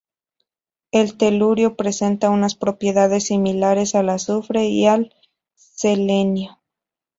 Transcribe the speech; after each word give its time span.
El 0.89 1.15
telurio 1.15 1.75
presenta 1.75 2.31
unas 2.31 2.55
propiedades 2.55 3.25
similares 3.27 3.93
al 3.93 4.09
azufre 4.09 4.65
y 4.67 4.87
al 4.87 5.13
selenio. 5.53 6.57